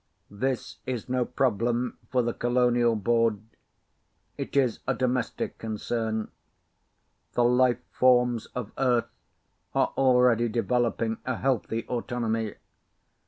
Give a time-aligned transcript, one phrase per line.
[0.31, 3.39] This is no problem for the Colonial Board.
[4.35, 6.31] It is a domestic concern.
[7.33, 9.11] The life forms of Earth
[9.75, 12.55] are already developing a healthy autonomy.